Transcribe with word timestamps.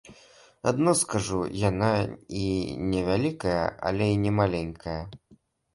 Адно 0.71 0.91
скажу, 1.01 1.41
яна 1.69 1.91
і 2.43 2.49
не 2.95 3.01
вялікая, 3.11 3.63
але 3.93 4.05
і 4.17 4.21
не 4.25 4.31
маленькая. 4.41 4.99